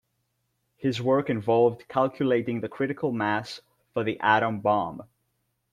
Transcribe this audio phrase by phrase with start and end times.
[0.77, 3.61] His work involved calculating the critical mass
[3.93, 5.03] for the atom bomb.